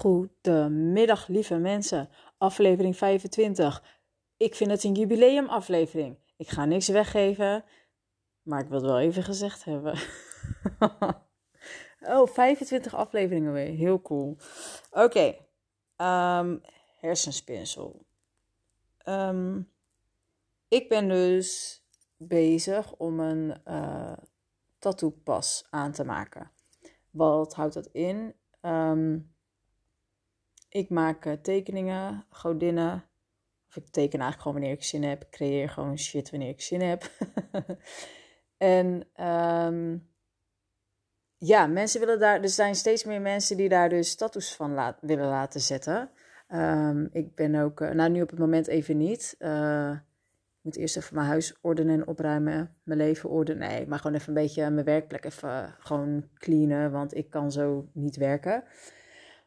[0.00, 2.08] Goedemiddag, lieve mensen.
[2.38, 3.98] Aflevering 25.
[4.36, 6.16] Ik vind het een jubileumaflevering.
[6.36, 7.64] Ik ga niks weggeven,
[8.42, 9.98] maar ik wil het wel even gezegd hebben.
[12.14, 13.74] oh, 25 afleveringen weer.
[13.74, 14.36] Heel cool.
[14.90, 15.34] Oké.
[15.96, 16.56] Ehm,
[17.00, 18.04] hersenspinsel.
[18.98, 19.60] Ehm,
[20.68, 21.80] ik ben dus
[22.16, 24.16] bezig om een uh,
[24.78, 26.50] tattoo pas aan te maken.
[27.10, 28.34] Wat houdt dat in?
[28.62, 29.30] Um,
[30.70, 33.04] ik maak eh, tekeningen, godinnen.
[33.68, 35.22] Of ik teken eigenlijk gewoon wanneer ik zin heb.
[35.22, 37.10] Ik creëer gewoon shit wanneer ik zin heb.
[38.56, 40.08] en um,
[41.38, 42.40] ja, mensen willen daar.
[42.42, 46.10] Er zijn steeds meer mensen die daar dus tattoos van willen laten zetten.
[46.48, 47.80] Um, ik ben ook.
[47.80, 49.34] Uh, nou, nu op het moment even niet.
[49.38, 52.76] Uh, ik moet eerst even mijn huis ordenen en opruimen.
[52.82, 53.68] Mijn leven ordenen.
[53.68, 56.90] Nee, maar gewoon even een beetje mijn werkplek even gewoon cleanen.
[56.90, 58.64] Want ik kan zo niet werken.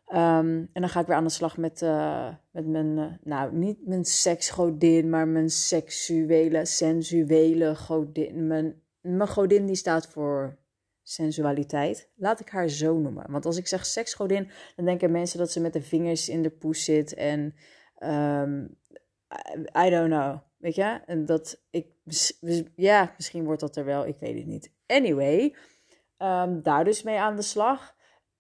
[0.08, 3.56] Um, en dan ga ik weer aan de slag met, uh, met mijn, uh, nou
[3.56, 8.48] niet mijn seksgodin, maar mijn seksuele, sensuele godin.
[8.48, 8.82] Mijn,
[9.28, 10.58] godin die staat voor
[11.02, 12.10] sensualiteit.
[12.16, 13.32] Laat ik haar zo noemen.
[13.32, 16.50] Want als ik zeg seksgodin, dan denken mensen dat ze met de vingers in de
[16.50, 17.14] poes zit.
[17.14, 17.56] En
[18.00, 18.78] um,
[19.86, 20.38] I, don't know.
[20.58, 21.02] Weet je?
[21.06, 21.88] En dat ik,
[22.76, 24.72] ja, misschien wordt dat er wel, ik weet het niet.
[24.88, 25.56] Anyway,
[26.18, 27.96] um, daar dus mee aan de slag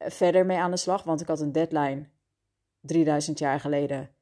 [0.05, 2.09] verder mee aan de slag, want ik had een deadline
[2.81, 4.15] 3000 jaar geleden.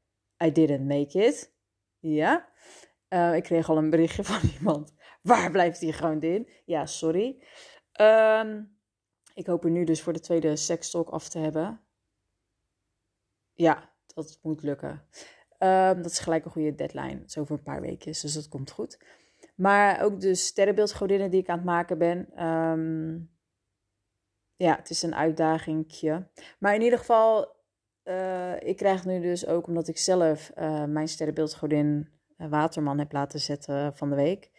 [0.44, 1.54] I didn't make it.
[2.00, 2.50] Ja.
[3.10, 4.94] Uh, ik kreeg al een berichtje van iemand.
[5.22, 6.50] Waar blijft die gewoon in?
[6.66, 7.44] Ja, sorry.
[8.02, 8.80] Um,
[9.34, 11.82] ik hoop er nu dus voor de tweede sekstalk af te hebben.
[13.54, 15.08] Ja, dat moet lukken.
[15.60, 17.24] Um, dat is gelijk een goede deadline.
[17.26, 19.00] Zo over een paar weken, dus dat komt goed.
[19.56, 22.46] Maar ook de sterrenbeeldgodinnen die ik aan het maken ben.
[22.48, 23.32] Um,
[24.62, 26.28] ja, het is een uitdagingje.
[26.60, 27.56] Maar in ieder geval,
[28.04, 33.12] uh, ik krijg nu dus ook, omdat ik zelf uh, mijn sterrenbeeldgodin uh, Waterman heb
[33.12, 34.52] laten zetten van de week,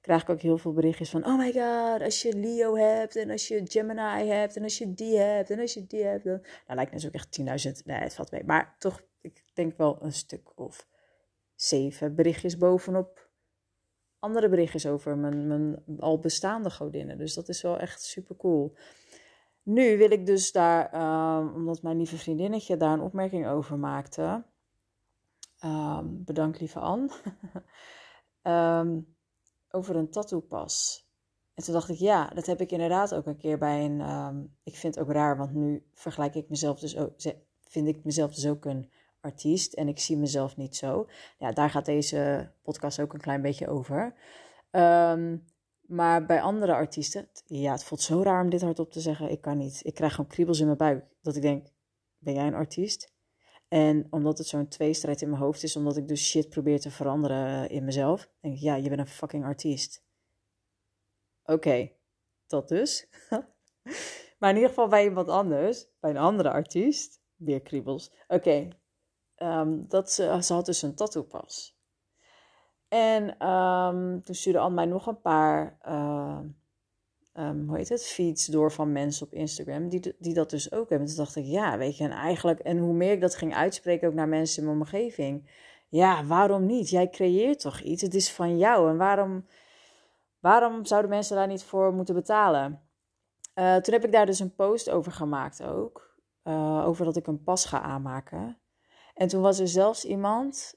[0.00, 3.30] krijg ik ook heel veel berichtjes van, oh my god, als je Leo hebt en
[3.30, 6.40] als je Gemini hebt en als je die hebt en als je die hebt, dan...
[6.40, 7.46] Nou, lijkt dus ook echt 10.000,
[7.84, 8.44] nee, het valt mee.
[8.44, 10.88] Maar toch, ik denk wel een stuk of
[11.54, 13.30] zeven berichtjes bovenop
[14.20, 17.18] andere berichtjes over mijn, mijn al bestaande godinnen.
[17.18, 18.76] Dus dat is wel echt super cool.
[19.72, 20.94] Nu wil ik dus daar,
[21.38, 24.44] um, omdat mijn lieve vriendinnetje daar een opmerking over maakte.
[25.64, 27.10] Um, bedankt lieve Anne.
[28.82, 29.16] um,
[29.70, 31.06] over een tattoo-pas.
[31.54, 34.50] En toen dacht ik, ja, dat heb ik inderdaad ook een keer bij een.
[34.62, 37.12] ik vind het ook raar, want nu vergelijk ik mezelf dus ook,
[37.64, 41.08] vind ik mezelf dus ook een artiest en ik zie mezelf niet zo.
[41.38, 44.14] Ja, daar gaat deze podcast ook een klein beetje over.
[44.70, 45.44] Um,
[45.90, 49.30] maar bij andere artiesten, ja, het voelt zo raar om dit hardop te zeggen.
[49.30, 49.80] Ik kan niet.
[49.84, 51.04] Ik krijg gewoon kriebels in mijn buik.
[51.22, 51.68] Dat ik denk,
[52.18, 53.14] ben jij een artiest?
[53.68, 56.90] En omdat het zo'n tweestrijd in mijn hoofd is, omdat ik dus shit probeer te
[56.90, 60.04] veranderen in mezelf, denk ik, ja, je bent een fucking artiest.
[61.44, 61.90] Oké,
[62.46, 63.08] dat dus.
[64.38, 68.12] maar in ieder geval bij iemand anders, bij een andere artiest, weer kriebels.
[68.28, 68.68] Oké,
[69.36, 71.79] um, dat ze, ze had dus een tattoo pas.
[72.90, 76.38] En um, toen stuurde Anne mij nog een paar, uh,
[77.34, 80.88] um, hoe heet het, feeds door van mensen op Instagram die, die dat dus ook
[80.88, 81.08] hebben.
[81.08, 84.08] Toen dacht ik, ja, weet je, en eigenlijk, en hoe meer ik dat ging uitspreken
[84.08, 85.50] ook naar mensen in mijn omgeving.
[85.88, 86.88] Ja, waarom niet?
[86.90, 88.02] Jij creëert toch iets?
[88.02, 88.90] Het is van jou.
[88.90, 89.46] En waarom,
[90.40, 92.80] waarom zouden mensen daar niet voor moeten betalen?
[93.54, 96.18] Uh, toen heb ik daar dus een post over gemaakt ook.
[96.44, 98.58] Uh, over dat ik een pas ga aanmaken.
[99.14, 100.74] En toen was er zelfs iemand...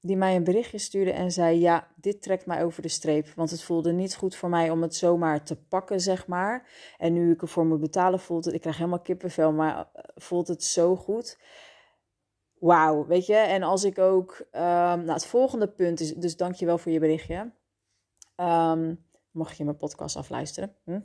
[0.00, 3.28] die mij een berichtje stuurde en zei: Ja, dit trekt mij over de streep.
[3.28, 6.68] Want het voelde niet goed voor mij om het zomaar te pakken, zeg maar.
[6.96, 8.54] En nu ik ervoor moet betalen, voelt het.
[8.54, 11.38] Ik krijg helemaal kippenvel, maar eh, voelt het zo goed.
[12.58, 13.36] Wauw, weet je.
[13.36, 14.38] En als ik ook.
[14.38, 16.14] Um, nou, het volgende punt is.
[16.14, 17.52] Dus dank je wel voor je berichtje.
[18.36, 20.76] Um, mocht je mijn podcast afluisteren.
[20.84, 21.00] Hm?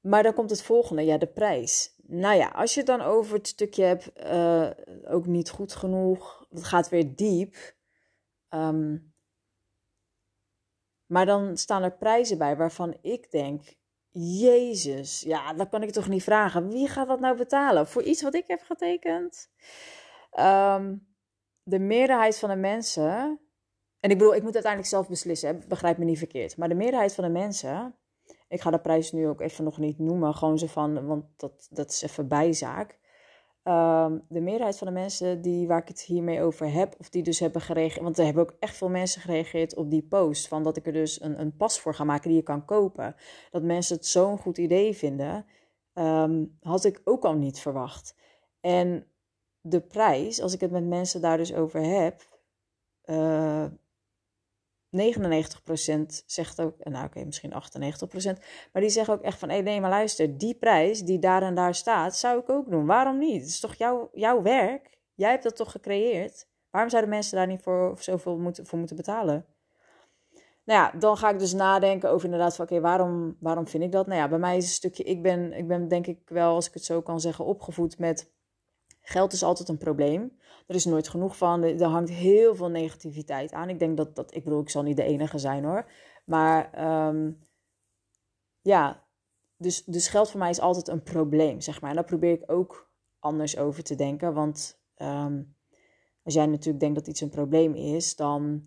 [0.00, 1.95] Maar dan komt het volgende, ja, de prijs.
[2.08, 4.70] Nou ja, als je het dan over het stukje hebt, uh,
[5.04, 7.74] ook niet goed genoeg, het gaat weer diep.
[8.48, 9.14] Um,
[11.06, 13.74] maar dan staan er prijzen bij waarvan ik denk,
[14.10, 16.68] Jezus, ja, dat kan ik toch niet vragen.
[16.68, 19.50] Wie gaat dat nou betalen voor iets wat ik heb getekend?
[20.38, 21.14] Um,
[21.62, 23.40] de meerderheid van de mensen,
[24.00, 27.14] en ik bedoel, ik moet uiteindelijk zelf beslissen, begrijp me niet verkeerd, maar de meerderheid
[27.14, 27.98] van de mensen
[28.48, 31.68] ik ga de prijs nu ook even nog niet noemen, gewoon zo van, want dat,
[31.70, 32.98] dat is even bijzaak.
[33.64, 37.22] Um, de meerderheid van de mensen die, waar ik het hiermee over heb, of die
[37.22, 40.62] dus hebben gereageerd, want er hebben ook echt veel mensen gereageerd op die post, van
[40.62, 43.16] dat ik er dus een, een pas voor ga maken die je kan kopen.
[43.50, 45.46] Dat mensen het zo'n goed idee vinden.
[45.92, 48.16] ehm, had ik ook al niet verwacht.
[48.60, 49.06] En
[49.60, 52.22] de prijs, als ik het met mensen daar dus over heb,
[53.02, 53.64] eh,
[54.96, 57.54] 99% zegt ook, nou oké, misschien 98%,
[58.72, 61.54] maar die zeggen ook echt van, hé nee, maar luister, die prijs die daar en
[61.54, 62.86] daar staat, zou ik ook doen.
[62.86, 63.40] Waarom niet?
[63.40, 64.98] Het is toch jouw, jouw werk?
[65.14, 66.48] Jij hebt dat toch gecreëerd?
[66.70, 69.46] Waarom zouden mensen daar niet voor zoveel moeten, voor moeten betalen?
[70.64, 73.92] Nou ja, dan ga ik dus nadenken over inderdaad van oké, waarom, waarom vind ik
[73.92, 74.06] dat?
[74.06, 76.66] Nou ja, bij mij is een stukje, ik ben, ik ben denk ik wel, als
[76.66, 78.34] ik het zo kan zeggen, opgevoed met
[79.08, 80.38] geld is altijd een probleem.
[80.66, 83.68] Er is nooit genoeg van, er hangt heel veel negativiteit aan.
[83.68, 85.90] Ik denk dat, dat ik bedoel, ik zal niet de enige zijn hoor.
[86.24, 87.30] Maar ehm,
[88.60, 89.04] ja,
[89.56, 91.90] dus, dus geld voor mij is altijd een probleem, zeg maar.
[91.90, 95.42] En daar probeer ik ook anders over te denken, want ehm,
[96.22, 98.66] als jij natuurlijk denkt dat iets een probleem is, dan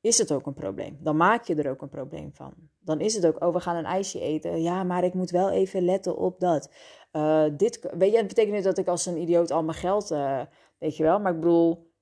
[0.00, 0.98] is het ook een probleem.
[1.00, 2.54] Dan maak je er ook een probleem van.
[2.88, 4.62] Dan is het ook, oh, we gaan een ijsje eten.
[4.62, 6.70] Ja, maar ik moet wel even letten op dat.
[7.12, 10.10] Uh, dit, weet je, het betekent niet dat ik als een idioot al mijn geld,
[10.10, 10.40] uh,
[10.78, 11.20] weet je wel.
[11.20, 11.92] Maar ik bedoel,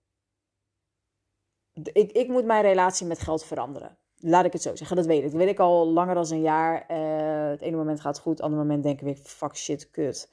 [1.92, 3.98] ik, ik moet mijn relatie met geld veranderen.
[4.16, 5.30] Laat ik het zo zeggen, dat weet ik.
[5.30, 6.86] Dat weet ik al langer dan een jaar.
[6.90, 10.30] Uh, het ene moment gaat het goed, het andere moment denk ik, fuck shit, kut.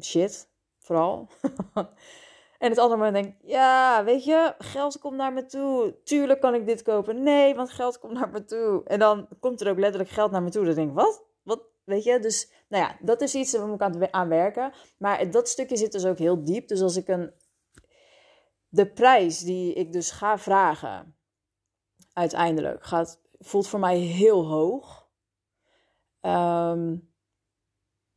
[0.00, 0.48] shit,
[0.78, 1.28] vooral.
[2.64, 5.96] En het andere moment denk ik, ja, weet je, geld komt naar me toe.
[6.04, 7.22] Tuurlijk kan ik dit kopen.
[7.22, 8.82] Nee, want geld komt naar me toe.
[8.84, 10.64] En dan komt er ook letterlijk geld naar me toe.
[10.64, 11.24] Dan denk ik, wat?
[11.42, 11.62] Wat?
[11.84, 14.72] Weet je, dus nou ja, dat is iets waar we aan, aan werken.
[14.96, 16.68] Maar dat stukje zit dus ook heel diep.
[16.68, 17.32] Dus als ik een.
[18.68, 21.16] De prijs die ik dus ga vragen,
[22.12, 25.08] uiteindelijk, gaat, voelt voor mij heel hoog.
[26.20, 27.13] Um,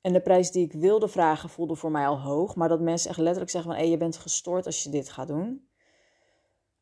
[0.07, 2.55] en de prijs die ik wilde vragen voelde voor mij al hoog.
[2.55, 3.79] Maar dat mensen echt letterlijk zeggen van...
[3.79, 5.67] hé, je bent gestoord als je dit gaat doen.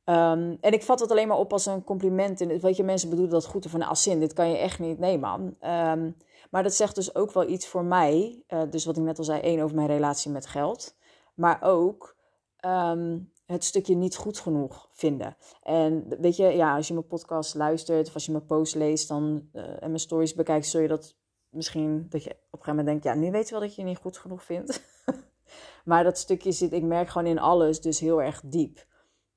[0.04, 2.42] Ehm, en ik vat het alleen maar op als een compliment.
[2.42, 3.66] En weet je, mensen bedoelen dat goed.
[3.66, 5.00] Van, als zin, dit kan je echt niet.
[5.00, 5.56] Nee, man.
[5.60, 6.12] Ehm,
[6.50, 8.44] maar dat zegt dus ook wel iets voor mij.
[8.48, 10.96] Uh, dus wat ik net al zei, één over mijn relatie met geld.
[11.36, 12.16] Maar ook
[12.58, 15.38] ehm, het stukje niet goed genoeg vinden.
[15.62, 18.08] En weet je, ja, als je mijn podcast luistert...
[18.08, 20.68] of als je mijn post leest dan, uh, en mijn stories bekijkt...
[20.68, 21.16] zul je dat
[21.56, 23.82] misschien dat je op een gegeven moment denkt, ja, nu weet je wel dat je
[23.82, 24.82] je niet goed genoeg vindt.
[25.86, 28.86] maar dat stukje zit, ik merk gewoon in alles, dus heel erg diep.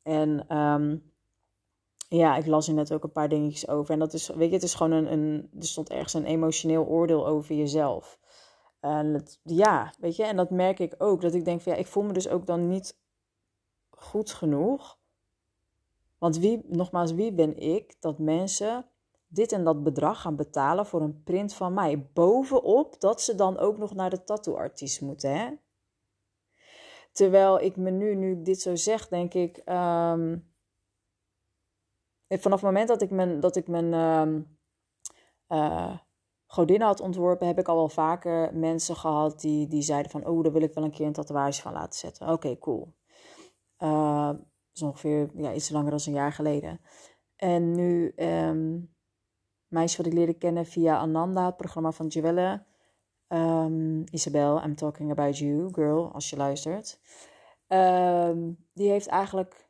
[0.03, 1.13] En um,
[2.09, 3.93] ja, ik las er net ook een paar dingetjes over.
[3.93, 6.87] En dat is, weet je, het is gewoon een, een er stond ergens een emotioneel
[6.87, 8.19] oordeel over jezelf.
[8.81, 11.21] En het, ja, weet je, en dat merk ik ook.
[11.21, 12.99] Dat ik denk van ja, ik voel me dus ook dan niet
[13.91, 14.99] goed genoeg.
[16.19, 18.87] Want wie, nogmaals, wie ben ik dat mensen
[19.29, 22.11] dit en dat bedrag gaan betalen voor een print van mij.
[22.13, 25.39] Bovenop dat ze dan ook nog naar de tattooartiest moeten.
[25.39, 25.51] Hè?
[27.13, 29.57] Terwijl ik me nu, nu ik dit zo zeg, denk ik.
[29.57, 30.53] Um,
[32.29, 34.59] vanaf het moment dat ik mijn, dat ik mijn um,
[36.47, 40.43] godin had ontworpen, heb ik al wel vaker mensen gehad die, die zeiden van, oh,
[40.43, 42.29] daar wil ik wel een keer een tatoeage van laten zetten.
[42.29, 42.95] Oké, cool.
[43.77, 44.39] Dat
[44.73, 46.81] is ongeveer ja, iets langer dan een jaar geleden.
[47.37, 48.97] En nu um,
[49.69, 52.65] meisje wat ik leerde kennen via Ananda, het programma van Joelle.
[53.29, 57.01] Um, Isabel, I'm talking about you, girl, als je luistert.
[57.69, 59.69] Um, die heeft eigenlijk,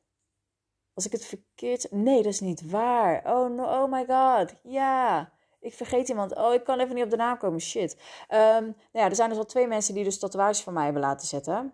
[0.94, 1.90] als ik het verkeerd...
[1.90, 3.22] Nee, dat is niet waar.
[3.26, 5.32] Oh, no, oh my god, ja...
[5.60, 6.36] Ik vergeet iemand.
[6.36, 7.60] Oh, ik kan even niet op de naam komen.
[7.60, 7.92] Shit.
[8.28, 11.02] Um, nou ja, er zijn dus al twee mensen die dus tatoeages van mij hebben
[11.02, 11.72] laten zetten.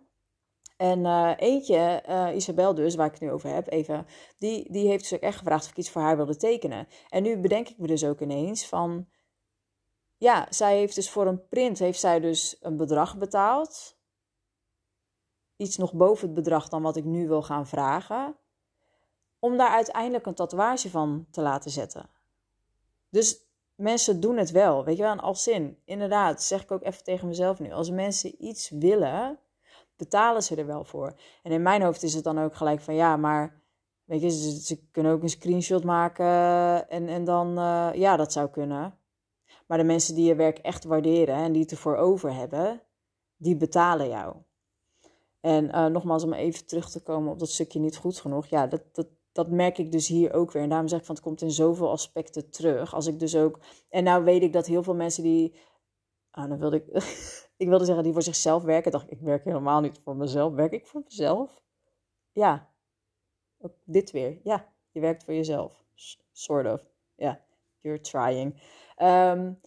[0.77, 4.07] En uh, eentje, uh, Isabel dus, waar ik het nu over heb, even,
[4.39, 6.89] die, die heeft dus ook echt gevraagd of ik iets voor haar wilde tekenen.
[7.09, 9.09] En nu bedenk ik me dus ook ineens van,
[10.17, 13.97] ja, zij heeft dus voor een print, heeft zij dus een bedrag betaald.
[15.57, 18.37] Iets nog boven het bedrag dan wat ik nu wil gaan vragen.
[19.39, 22.11] Om daar uiteindelijk een tatoeage van te laten zetten.
[23.11, 25.79] Dus mensen doen het wel, weet je wel, en als zin.
[25.85, 27.73] Inderdaad, zeg ik ook even tegen mezelf nu.
[27.73, 29.39] Als mensen iets willen
[29.97, 31.15] betalen ze er wel voor.
[31.43, 33.63] En in mijn hoofd is het dan ook gelijk van ja, maar
[34.05, 36.27] weet je, ze, kunnen ook een screenshot maken
[36.89, 38.99] en, en dan, uh, ja, dat zou kunnen.
[39.67, 42.83] Maar de mensen die je werk echt waarderen en die het ervoor over hebben,
[43.37, 44.37] die betalen jou.
[45.41, 48.47] En uh, nogmaals, om even terug te komen op dat stukje niet goed genoeg.
[48.47, 50.63] Ja, dat, dat, dat merk ik dus hier ook weer.
[50.63, 52.95] En daarom zeg ik van het komt in zoveel aspecten terug.
[52.95, 53.59] Als ik dus ook.
[53.89, 55.55] En nou weet ik dat heel veel mensen die.
[56.35, 56.87] Ah, dan wilde ik.
[57.63, 58.93] ik wilde zeggen die voor zichzelf werken.
[58.93, 60.55] dacht ik, werk helemaal niet voor mezelf.
[60.55, 61.63] Werk ik voor mezelf?
[62.33, 62.69] Ja.
[63.85, 64.39] Dit weer.
[64.43, 65.85] Ja, je werkt voor jezelf.
[66.33, 66.91] Sort of.
[67.15, 67.41] Ja,
[67.81, 68.61] you're trying.
[68.99, 69.61] Um,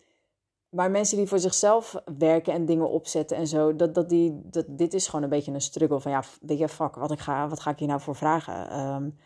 [0.70, 4.66] maar mensen die voor zichzelf werken en dingen opzetten en zo, dat, dat die, dat,
[4.68, 7.48] dit is gewoon een beetje een struggle van ja, weet je, fuck, wat, ik ga,
[7.48, 8.80] wat ga ik hier nou voor vragen?
[8.80, 9.18] Um,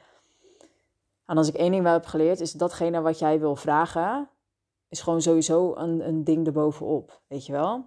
[1.25, 4.29] en als ik één ding wel heb geleerd, is datgene wat jij wil vragen,
[4.91, 7.85] is gewoon sowieso een, een ding erbovenop, weet je wel?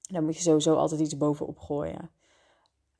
[0.00, 2.10] Daar moet je sowieso altijd iets bovenop gooien.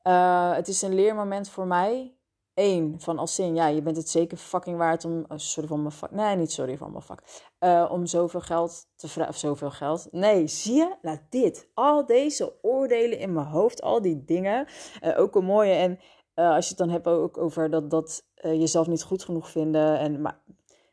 [0.03, 2.15] Uh, het is een leermoment voor mij.
[2.53, 5.25] Eén, van als zin, ja, je bent het zeker fucking waard om.
[5.27, 6.11] Oh, sorry van mijn vak.
[6.11, 7.23] Nee, niet sorry van mijn vak.
[7.59, 9.33] Uh, om zoveel geld te vragen.
[9.33, 10.07] Of zoveel geld.
[10.11, 10.95] Nee, zie je?
[11.01, 11.69] Laat dit.
[11.73, 14.67] Al deze oordelen in mijn hoofd, al die dingen.
[15.03, 15.73] Uh, ook een mooie.
[15.73, 15.99] En
[16.33, 19.99] als je het dan hebt ook over dat, dat jezelf niet goed genoeg vinden.
[19.99, 20.41] En, maar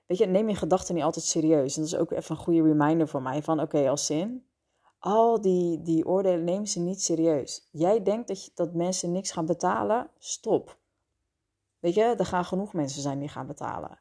[0.07, 1.77] weet je, neem je gedachten niet altijd serieus.
[1.77, 3.43] En dat is ook even een goede reminder voor mij.
[3.43, 4.45] Van oké, als zin
[5.05, 7.69] al die, die oordelen neem ze niet serieus.
[7.71, 10.11] Jij denkt dat, je, dat mensen niks gaan betalen?
[10.19, 10.79] Stop.
[11.79, 14.01] Weet je, er gaan genoeg mensen zijn die gaan betalen.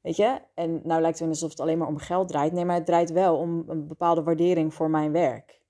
[0.00, 0.40] Weet je?
[0.54, 2.52] En nou lijkt het alsof het alleen maar om geld draait.
[2.52, 5.60] Nee, maar het draait wel om een bepaalde waardering voor mijn werk.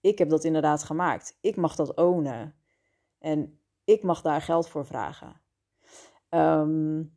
[0.00, 1.38] Ik heb dat inderdaad gemaakt.
[1.40, 2.54] Ik mag dat ownen.
[3.18, 5.40] En ik mag daar geld voor vragen.
[6.30, 7.16] Um,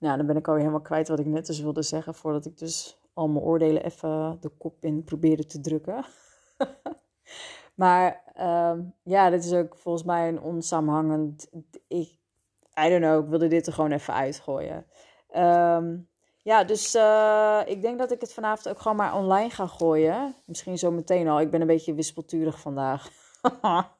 [0.00, 2.14] nou, dan ben ik alweer helemaal kwijt wat ik net dus wilde zeggen.
[2.14, 6.04] Voordat ik dus al mijn oordelen even de kop in probeerde te drukken.
[7.74, 8.22] maar
[8.72, 11.48] um, ja, dit is ook volgens mij een onsamenhangend.
[11.88, 12.18] Ik,
[12.84, 14.86] I don't know, ik wilde dit er gewoon even uitgooien.
[15.36, 16.08] Um,
[16.42, 20.34] ja, dus uh, ik denk dat ik het vanavond ook gewoon maar online ga gooien.
[20.44, 21.40] Misschien zo meteen al.
[21.40, 23.08] Ik ben een beetje wispelturig vandaag.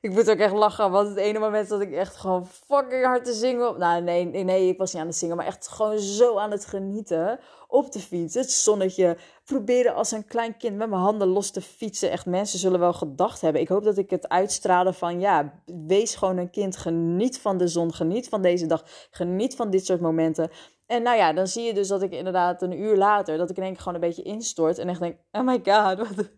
[0.00, 3.24] ik moet ook echt lachen, want het ene moment dat ik echt gewoon fucking hard
[3.24, 3.78] te zingen.
[3.78, 6.50] Nou, nee, nee, nee, ik was niet aan het zingen, maar echt gewoon zo aan
[6.50, 8.34] het genieten op de fiets.
[8.34, 9.16] Het zonnetje.
[9.44, 12.10] Proberen als een klein kind met mijn handen los te fietsen.
[12.10, 13.60] Echt, mensen zullen wel gedacht hebben.
[13.60, 16.76] Ik hoop dat ik het uitstralen van, ja, wees gewoon een kind.
[16.76, 20.50] Geniet van de zon, geniet van deze dag, geniet van dit soort momenten.
[20.86, 23.56] En nou ja, dan zie je dus dat ik inderdaad een uur later, dat ik
[23.56, 24.78] in één keer gewoon een beetje instort.
[24.78, 26.30] En echt denk, oh my god, wat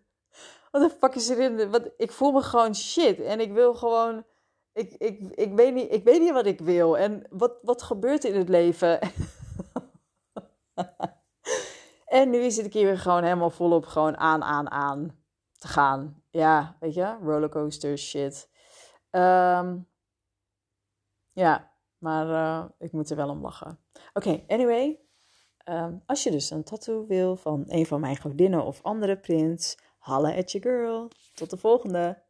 [0.71, 1.71] wat de fuck is erin?
[1.71, 3.21] Wat, ik voel me gewoon shit.
[3.21, 4.25] En ik wil gewoon.
[4.73, 6.99] Ik, ik, ik, weet niet, ik weet niet wat ik wil.
[6.99, 9.01] En wat, wat gebeurt in het leven?
[12.07, 15.19] en nu zit ik hier weer gewoon helemaal volop gewoon aan, aan, aan
[15.59, 16.23] te gaan.
[16.31, 18.49] Ja, weet je, rollercoaster shit.
[19.11, 19.89] Um,
[21.33, 23.79] ja, maar uh, ik moet er wel om lachen.
[24.13, 25.01] Oké, anyway.
[25.65, 29.77] Um, als je dus een tattoo wil van een van mijn godinnen of andere prints
[30.09, 31.11] Holla at your girl.
[31.35, 32.23] Tot de volgende.